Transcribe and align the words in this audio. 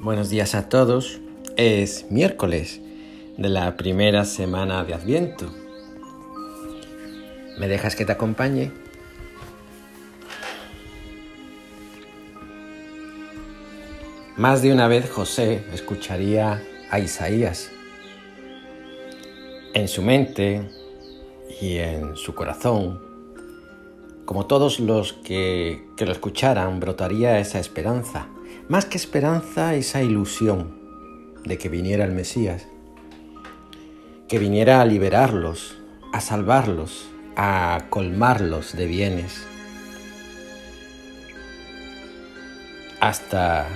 Buenos 0.00 0.28
días 0.30 0.54
a 0.54 0.68
todos. 0.68 1.18
Es 1.56 2.06
miércoles 2.10 2.80
de 3.36 3.48
la 3.48 3.76
primera 3.76 4.24
semana 4.24 4.84
de 4.84 4.94
Adviento. 4.94 5.52
¿Me 7.58 7.66
dejas 7.66 7.96
que 7.96 8.04
te 8.04 8.12
acompañe? 8.12 8.70
Más 14.36 14.62
de 14.62 14.72
una 14.72 14.86
vez 14.86 15.10
José 15.10 15.64
escucharía 15.72 16.62
a 16.90 17.00
Isaías. 17.00 17.73
En 19.74 19.88
su 19.88 20.02
mente 20.02 20.70
y 21.60 21.78
en 21.78 22.16
su 22.16 22.34
corazón, 22.34 23.02
como 24.24 24.46
todos 24.46 24.78
los 24.78 25.12
que, 25.12 25.84
que 25.96 26.06
lo 26.06 26.12
escucharan, 26.12 26.78
brotaría 26.78 27.40
esa 27.40 27.58
esperanza. 27.58 28.28
Más 28.68 28.84
que 28.84 28.96
esperanza, 28.96 29.74
esa 29.74 30.00
ilusión 30.00 30.78
de 31.44 31.58
que 31.58 31.68
viniera 31.68 32.04
el 32.04 32.12
Mesías, 32.12 32.68
que 34.28 34.38
viniera 34.38 34.80
a 34.80 34.86
liberarlos, 34.86 35.76
a 36.12 36.20
salvarlos, 36.20 37.08
a 37.36 37.86
colmarlos 37.90 38.76
de 38.76 38.86
bienes. 38.86 39.44
Hasta 43.00 43.66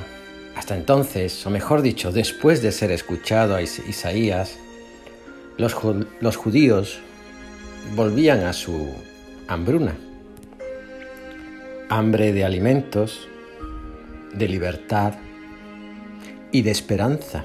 hasta 0.55 0.77
entonces, 0.77 1.47
o 1.47 1.51
mejor 1.51 1.83
dicho, 1.83 2.11
después 2.11 2.63
de 2.63 2.73
ser 2.73 2.91
escuchado 2.91 3.55
a 3.55 3.63
Isaías, 3.63 4.59
los, 5.59 6.37
judíos 6.37 7.01
volvían 7.95 8.45
a 8.45 8.53
su 8.53 8.95
hambruna, 9.49 9.97
hambre 11.89 12.33
de 12.33 12.45
alimentos, 12.45 13.29
de 14.33 14.49
libertad 14.49 15.15
y 16.53 16.63
de 16.63 16.71
esperanza. 16.71 17.45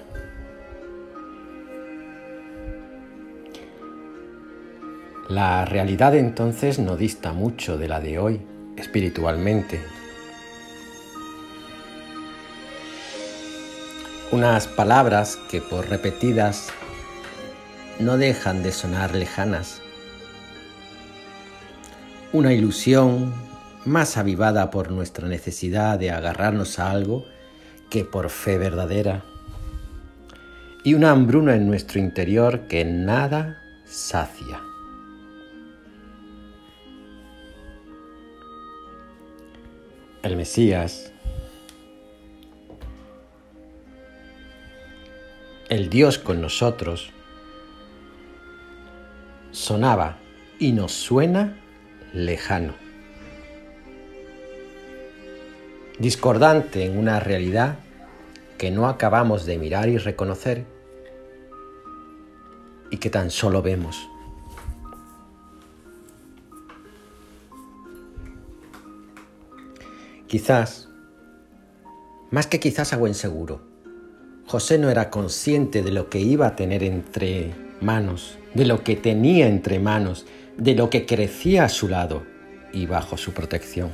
La 5.27 5.65
realidad 5.65 6.15
entonces 6.15 6.79
no 6.79 6.95
dista 6.95 7.33
mucho 7.33 7.77
de 7.77 7.87
la 7.87 7.99
de 7.99 8.19
hoy 8.19 8.41
espiritualmente. 8.77 9.81
unas 14.33 14.67
palabras 14.67 15.37
que 15.51 15.61
por 15.61 15.87
repetidas 15.89 16.73
no 17.99 18.17
dejan 18.17 18.63
de 18.63 18.71
sonar 18.71 19.15
lejanas. 19.15 19.81
Una 22.31 22.53
ilusión 22.53 23.33
más 23.85 24.17
avivada 24.17 24.71
por 24.71 24.91
nuestra 24.91 25.27
necesidad 25.27 25.99
de 25.99 26.11
agarrarnos 26.11 26.79
a 26.79 26.91
algo 26.91 27.25
que 27.89 28.03
por 28.03 28.29
fe 28.29 28.57
verdadera. 28.57 29.23
Y 30.83 30.95
una 30.95 31.11
hambruna 31.11 31.55
en 31.55 31.67
nuestro 31.67 31.99
interior 31.99 32.67
que 32.67 32.83
nada 32.83 33.61
sacia. 33.85 34.59
El 40.23 40.35
Mesías 40.37 41.13
el 45.73 45.89
Dios 45.89 46.19
con 46.19 46.39
nosotros, 46.39 47.09
sonaba 49.53 50.17
y 50.57 50.71
nos 50.71 50.91
suena 50.91 51.55
lejano, 52.11 52.73
discordante 55.99 56.85
en 56.85 56.97
una 56.97 57.19
realidad 57.19 57.77
que 58.57 58.71
no 58.71 58.87
acabamos 58.87 59.45
de 59.45 59.57
mirar 59.59 59.89
y 59.89 59.97
reconocer 59.97 60.65
y 62.89 62.97
que 62.97 63.09
tan 63.09 63.29
solo 63.29 63.61
vemos. 63.61 64.09
Quizás, 70.27 70.89
más 72.31 72.47
que 72.47 72.59
quizás 72.59 72.91
a 72.91 72.97
buen 72.97 73.13
seguro, 73.13 73.61
José 74.47 74.79
no 74.79 74.89
era 74.89 75.11
consciente 75.11 75.83
de 75.83 75.91
lo 75.91 76.09
que 76.09 76.19
iba 76.19 76.47
a 76.47 76.55
tener 76.55 76.83
entre 76.83 77.53
manos, 77.81 78.39
de 78.53 78.65
lo 78.65 78.83
que 78.83 78.95
tenía 78.95 79.47
entre 79.47 79.79
manos, 79.79 80.25
de 80.57 80.75
lo 80.75 80.89
que 80.89 81.05
crecía 81.05 81.65
a 81.65 81.69
su 81.69 81.87
lado 81.87 82.23
y 82.71 82.85
bajo 82.85 83.17
su 83.17 83.33
protección. 83.33 83.91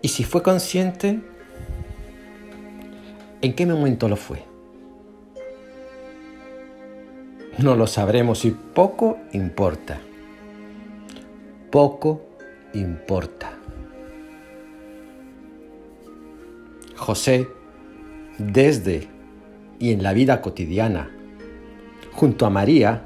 Y 0.00 0.08
si 0.08 0.24
fue 0.24 0.42
consciente, 0.42 1.20
¿en 3.42 3.54
qué 3.54 3.66
momento 3.66 4.08
lo 4.08 4.16
fue? 4.16 4.44
No 7.58 7.74
lo 7.74 7.88
sabremos 7.88 8.44
y 8.44 8.52
poco 8.52 9.18
importa. 9.32 9.98
Poco 11.72 12.22
importa. 12.72 13.58
José, 16.96 17.48
desde 18.38 19.08
y 19.78 19.92
en 19.92 20.02
la 20.02 20.12
vida 20.12 20.40
cotidiana, 20.40 21.10
junto 22.12 22.46
a 22.46 22.50
María, 22.50 23.04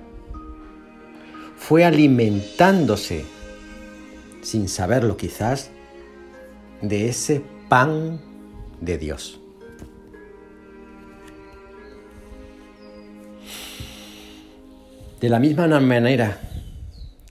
fue 1.57 1.85
alimentándose, 1.85 3.25
sin 4.43 4.69
saberlo 4.69 5.17
quizás, 5.17 5.71
de 6.81 7.09
ese 7.09 7.43
pan 7.69 8.21
de 8.81 8.99
Dios. 8.99 9.41
De 15.21 15.29
la 15.29 15.39
misma 15.39 15.69
manera 15.79 16.41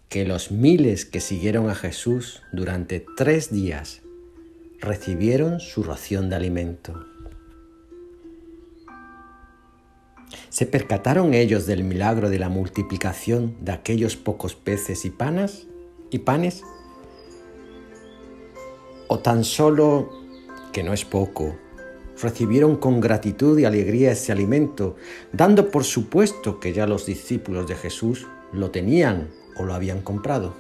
que 0.08 0.26
los 0.26 0.52
miles 0.52 1.06
que 1.06 1.20
siguieron 1.20 1.70
a 1.70 1.76
Jesús 1.76 2.42
durante 2.54 3.06
tres 3.18 3.52
días 3.52 4.02
recibieron 4.80 5.60
su 5.60 5.84
ración 5.84 6.30
de 6.30 6.38
alimento. 6.38 7.11
¿Se 10.52 10.66
percataron 10.66 11.34
ellos 11.34 11.66
del 11.66 11.86
milagro 11.86 12.30
de 12.30 12.38
la 12.38 12.50
multiplicación 12.50 13.56
de 13.62 13.72
aquellos 13.72 14.18
pocos 14.18 14.54
peces 14.54 15.06
y 15.06 15.10
panas 15.10 15.66
y 16.10 16.20
panes? 16.20 16.62
¿O 19.08 19.20
tan 19.20 19.46
solo, 19.46 20.12
que 20.74 20.84
no 20.84 20.92
es 20.92 21.06
poco, 21.06 21.56
recibieron 22.22 22.76
con 22.76 23.00
gratitud 23.00 23.58
y 23.60 23.64
alegría 23.64 24.12
ese 24.12 24.34
alimento, 24.34 24.98
dando 25.32 25.72
por 25.72 25.86
supuesto 25.86 26.60
que 26.60 26.74
ya 26.74 26.86
los 26.86 27.06
discípulos 27.06 27.66
de 27.66 27.76
Jesús 27.76 28.28
lo 28.52 28.72
tenían 28.72 29.30
o 29.56 29.64
lo 29.64 29.74
habían 29.74 30.02
comprado? 30.02 30.54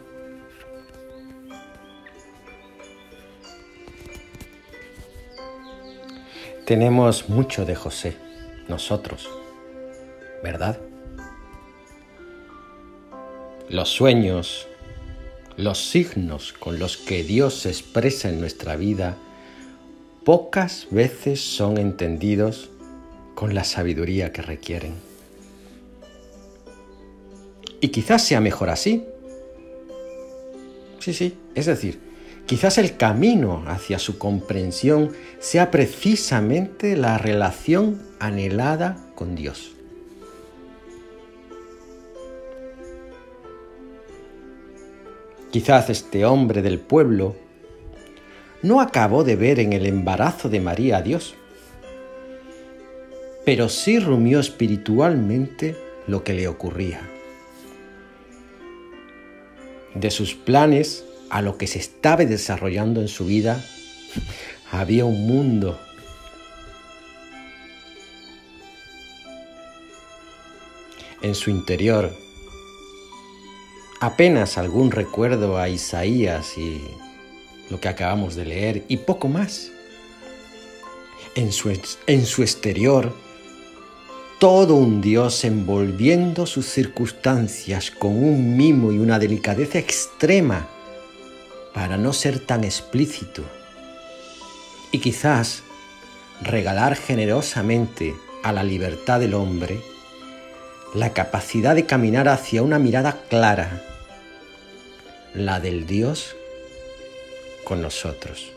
Tenemos 6.65 7.27
mucho 7.27 7.65
de 7.65 7.75
José, 7.75 8.15
nosotros, 8.69 9.27
¿verdad? 10.43 10.79
Los 13.69 13.89
sueños, 13.89 14.67
los 15.57 15.89
signos 15.89 16.53
con 16.53 16.79
los 16.79 16.97
que 16.97 17.23
Dios 17.23 17.59
se 17.59 17.69
expresa 17.69 18.29
en 18.29 18.39
nuestra 18.39 18.75
vida, 18.75 19.15
pocas 20.25 20.87
veces 20.91 21.41
son 21.41 21.77
entendidos 21.77 22.69
con 23.35 23.55
la 23.55 23.63
sabiduría 23.63 24.31
que 24.31 24.41
requieren. 24.41 24.93
Y 27.79 27.87
quizás 27.89 28.23
sea 28.23 28.41
mejor 28.41 28.69
así. 28.69 29.05
Sí, 30.99 31.13
sí, 31.13 31.35
es 31.55 31.65
decir, 31.65 32.11
Quizás 32.51 32.77
el 32.77 32.97
camino 32.97 33.63
hacia 33.67 33.97
su 33.97 34.17
comprensión 34.17 35.13
sea 35.39 35.71
precisamente 35.71 36.97
la 36.97 37.17
relación 37.17 38.01
anhelada 38.19 38.97
con 39.15 39.35
Dios. 39.35 39.71
Quizás 45.51 45.89
este 45.89 46.23
hombre 46.23 46.61
del 46.61 46.79
pueblo 46.79 47.35
no 48.61 48.79
acabó 48.79 49.25
de 49.25 49.35
ver 49.35 49.59
en 49.59 49.73
el 49.73 49.85
embarazo 49.85 50.47
de 50.47 50.61
María 50.61 50.97
a 50.97 51.01
Dios, 51.01 51.35
pero 53.45 53.67
sí 53.67 53.99
rumió 53.99 54.39
espiritualmente 54.39 55.75
lo 56.07 56.23
que 56.23 56.33
le 56.33 56.47
ocurría. 56.47 57.01
De 59.93 60.09
sus 60.09 60.35
planes 60.35 61.03
a 61.29 61.41
lo 61.41 61.57
que 61.57 61.67
se 61.67 61.79
estaba 61.79 62.23
desarrollando 62.23 63.01
en 63.01 63.09
su 63.09 63.25
vida, 63.25 63.61
había 64.71 65.03
un 65.03 65.27
mundo. 65.27 65.77
En 71.21 71.35
su 71.35 71.49
interior 71.49 72.11
apenas 74.01 74.57
algún 74.57 74.91
recuerdo 74.91 75.57
a 75.57 75.69
Isaías 75.69 76.57
y 76.57 76.81
lo 77.69 77.79
que 77.79 77.87
acabamos 77.87 78.35
de 78.35 78.45
leer 78.45 78.83
y 78.87 78.97
poco 78.97 79.29
más. 79.29 79.71
En 81.35 81.53
su, 81.53 81.71
en 82.07 82.25
su 82.25 82.41
exterior, 82.41 83.15
todo 84.39 84.75
un 84.75 85.01
Dios 85.01 85.45
envolviendo 85.45 86.47
sus 86.47 86.65
circunstancias 86.65 87.91
con 87.91 88.11
un 88.11 88.57
mimo 88.57 88.91
y 88.91 88.97
una 88.97 89.19
delicadeza 89.19 89.77
extrema 89.77 90.67
para 91.73 91.95
no 91.95 92.11
ser 92.11 92.39
tan 92.39 92.63
explícito 92.63 93.43
y 94.91 94.99
quizás 94.99 95.61
regalar 96.41 96.95
generosamente 96.95 98.15
a 98.43 98.51
la 98.51 98.63
libertad 98.63 99.19
del 99.19 99.35
hombre 99.35 99.79
la 100.95 101.13
capacidad 101.13 101.75
de 101.75 101.85
caminar 101.85 102.27
hacia 102.27 102.63
una 102.63 102.77
mirada 102.77 103.21
clara, 103.29 103.90
la 105.33 105.59
del 105.59 105.87
Dios 105.87 106.35
con 107.63 107.81
nosotros. 107.81 108.51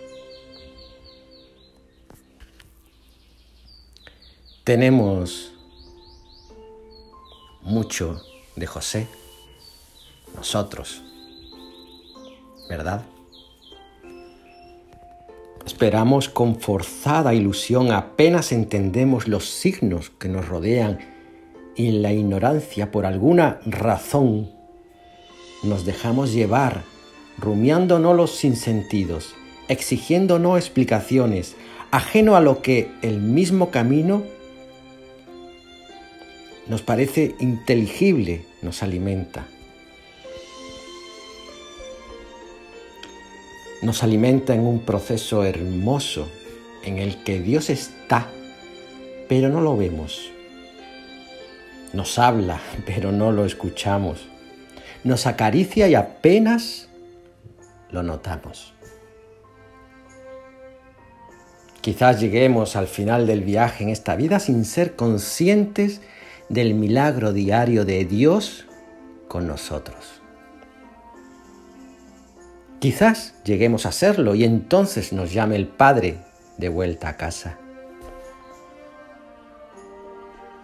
Tenemos 4.64 5.52
mucho 7.62 8.20
de 8.56 8.66
José, 8.66 9.06
nosotros, 10.34 11.02
¿verdad? 12.68 13.02
Esperamos 15.66 16.28
con 16.28 16.60
forzada 16.60 17.34
ilusión 17.34 17.92
apenas 17.92 18.52
entendemos 18.52 19.28
los 19.28 19.48
signos 19.48 20.10
que 20.10 20.28
nos 20.28 20.48
rodean 20.48 20.98
y 21.76 21.88
en 21.88 22.02
la 22.02 22.12
ignorancia 22.12 22.90
por 22.90 23.06
alguna 23.06 23.60
razón 23.66 24.53
nos 25.64 25.84
dejamos 25.84 26.32
llevar, 26.32 26.84
rumiándonos 27.38 28.16
los 28.16 28.36
sinsentidos, 28.36 29.34
exigiéndonos 29.68 30.58
explicaciones, 30.58 31.56
ajeno 31.90 32.36
a 32.36 32.40
lo 32.40 32.62
que 32.62 32.90
el 33.02 33.20
mismo 33.20 33.70
camino 33.70 34.22
nos 36.66 36.82
parece 36.82 37.34
inteligible, 37.40 38.44
nos 38.62 38.82
alimenta. 38.82 39.46
nos 43.84 44.02
alimenta 44.02 44.54
en 44.54 44.62
un 44.62 44.80
proceso 44.80 45.44
hermoso 45.44 46.26
en 46.84 46.98
el 46.98 47.22
que 47.22 47.40
Dios 47.40 47.68
está, 47.68 48.28
pero 49.28 49.50
no 49.50 49.60
lo 49.60 49.76
vemos. 49.76 50.30
Nos 51.92 52.18
habla, 52.18 52.60
pero 52.86 53.12
no 53.12 53.30
lo 53.30 53.44
escuchamos. 53.44 54.26
Nos 55.04 55.26
acaricia 55.26 55.86
y 55.86 55.94
apenas 55.94 56.88
lo 57.90 58.02
notamos. 58.02 58.74
Quizás 61.82 62.18
lleguemos 62.18 62.76
al 62.76 62.86
final 62.86 63.26
del 63.26 63.42
viaje 63.42 63.84
en 63.84 63.90
esta 63.90 64.16
vida 64.16 64.40
sin 64.40 64.64
ser 64.64 64.96
conscientes 64.96 66.00
del 66.48 66.74
milagro 66.74 67.34
diario 67.34 67.84
de 67.84 68.06
Dios 68.06 68.66
con 69.28 69.46
nosotros. 69.46 70.22
Quizás 72.80 73.34
lleguemos 73.44 73.84
a 73.84 73.92
serlo 73.92 74.34
y 74.34 74.44
entonces 74.44 75.12
nos 75.12 75.32
llame 75.32 75.56
el 75.56 75.68
Padre 75.68 76.16
de 76.56 76.70
vuelta 76.70 77.10
a 77.10 77.16
casa. 77.18 77.58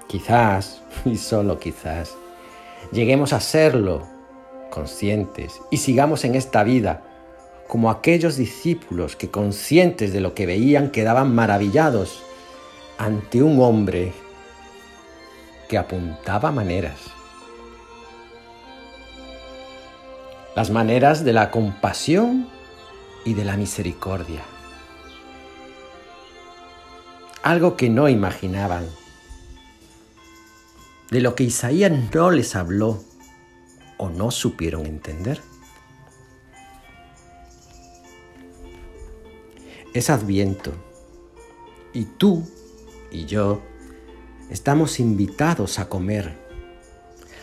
Quizás, 0.09 0.83
y 1.05 1.17
solo 1.17 1.59
quizás, 1.59 2.15
lleguemos 2.93 3.35
a 3.35 3.41
serlo 3.41 4.20
conscientes 4.71 5.61
y 5.71 5.79
sigamos 5.79 6.25
en 6.25 6.35
esta 6.35 6.63
vida 6.65 7.03
como 7.69 7.91
aquellos 7.91 8.37
discípulos 8.37 9.15
que 9.15 9.31
conscientes 9.31 10.13
de 10.13 10.21
lo 10.21 10.35
que 10.35 10.47
veían 10.47 10.91
quedaban 10.91 11.35
maravillados 11.35 12.23
ante 12.99 13.43
un 13.43 13.61
hombre 13.61 14.13
que 15.69 15.79
apuntaba 15.79 16.51
maneras. 16.51 16.99
Las 20.57 20.71
maneras 20.71 21.25
de 21.25 21.33
la 21.33 21.51
compasión 21.51 22.49
y 23.25 23.35
de 23.35 23.45
la 23.45 23.57
misericordia. 23.57 24.43
Algo 27.43 27.77
que 27.77 27.89
no 27.89 28.09
imaginaban, 28.09 28.85
de 31.11 31.21
lo 31.21 31.35
que 31.37 31.45
Isaías 31.45 31.93
no 32.13 32.31
les 32.33 32.57
habló 32.57 33.10
o 34.01 34.09
no 34.09 34.31
supieron 34.31 34.87
entender. 34.87 35.43
Es 39.93 40.09
adviento 40.09 40.73
y 41.93 42.05
tú 42.07 42.49
y 43.13 43.27
yo 43.27 43.61
estamos 44.49 45.01
invitados 45.01 45.79
a 45.79 45.89
comer 45.91 46.41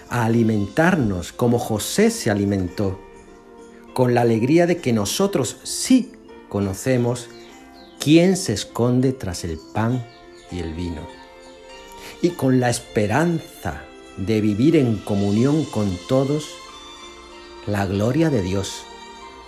a 0.10 0.26
alimentarnos 0.26 1.32
como 1.32 1.60
José 1.60 2.10
se 2.10 2.32
alimentó, 2.32 3.00
con 3.94 4.14
la 4.14 4.22
alegría 4.22 4.66
de 4.66 4.78
que 4.78 4.94
nosotros 4.94 5.58
sí 5.64 6.14
conocemos 6.50 7.30
quién 8.00 8.38
se 8.38 8.54
esconde 8.54 9.12
tras 9.12 9.44
el 9.44 9.60
pan 9.74 10.08
y 10.50 10.60
el 10.60 10.74
vino, 10.74 11.06
y 12.22 12.30
con 12.30 12.60
la 12.60 12.70
esperanza 12.70 13.84
de 14.18 14.42
vivir 14.42 14.76
en 14.76 14.98
comunión 14.98 15.64
con 15.66 15.98
todos 16.08 16.50
la 17.66 17.86
gloria 17.86 18.30
de 18.30 18.42
Dios, 18.42 18.84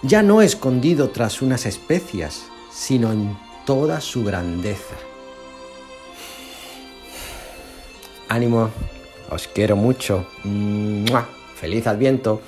ya 0.01 0.24
no 0.24 0.42
escondido 0.42 1.10
tras 1.10 1.42
unas 1.42 1.66
especias, 1.66 2.45
sino 2.71 3.12
en 3.12 3.38
toda 3.66 4.01
su 4.01 4.24
grandeza. 4.24 4.95
Ánimo 8.27 8.69
os 9.30 9.48
quiero 9.48 9.75
mucho. 9.75 10.27
¡Feliz 11.56 11.88
Adviento! 11.88 12.42